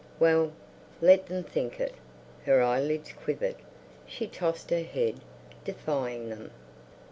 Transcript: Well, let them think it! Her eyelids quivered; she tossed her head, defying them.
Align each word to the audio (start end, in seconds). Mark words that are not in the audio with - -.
Well, 0.19 0.51
let 0.99 1.27
them 1.27 1.43
think 1.43 1.79
it! 1.79 1.93
Her 2.47 2.59
eyelids 2.63 3.13
quivered; 3.13 3.57
she 4.07 4.25
tossed 4.25 4.71
her 4.71 4.81
head, 4.81 5.19
defying 5.63 6.27
them. 6.29 6.49